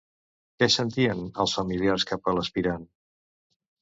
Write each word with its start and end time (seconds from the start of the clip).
Què 0.61 0.69
sentien 0.75 1.21
els 1.45 1.55
familiars 1.59 2.07
cap 2.13 2.33
a 2.33 2.37
l'aspirant? 2.39 2.93